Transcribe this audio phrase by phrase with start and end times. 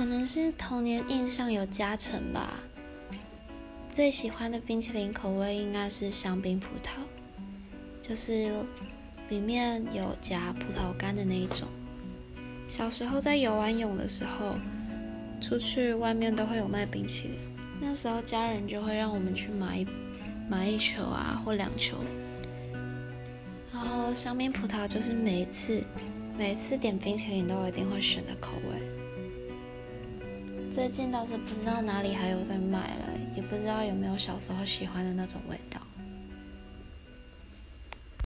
[0.00, 2.58] 可能是童年印象有加成吧。
[3.90, 6.92] 最喜欢的冰淇淋口味应该是香槟葡萄，
[8.00, 8.50] 就是
[9.28, 11.68] 里面有夹葡萄干的那一种。
[12.66, 14.54] 小时候在游完泳的时候，
[15.38, 17.38] 出去外面都会有卖冰淇淋，
[17.78, 19.84] 那时候家人就会让我们去买
[20.48, 21.98] 买一球啊或两球。
[23.70, 25.84] 然后香槟葡萄就是每一次
[26.38, 28.79] 每一次点冰淇淋都一定会选的口味。
[30.72, 35.80] 最近倒是不知道哪里还有在卖了，也不知道有没有小时候喜欢的那种味道。